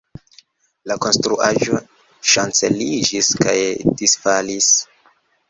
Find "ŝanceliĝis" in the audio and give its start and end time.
2.31-3.31